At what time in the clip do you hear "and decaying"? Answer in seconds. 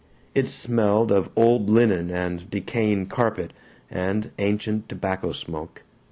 2.09-3.05